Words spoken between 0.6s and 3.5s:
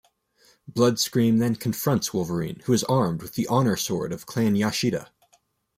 Bloodscream then confronts Wolverine, who is armed with the